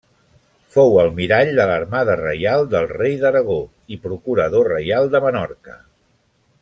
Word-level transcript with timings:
Fou 0.75 0.95
almirall 1.01 1.51
de 1.59 1.67
l'Armada 1.71 2.15
Reial 2.21 2.65
del 2.71 2.89
rei 2.93 3.13
d'Aragó 3.25 3.59
i 3.97 4.01
Procurador 4.07 4.71
reial 4.77 5.13
de 5.17 5.23
Menorca. 5.29 5.77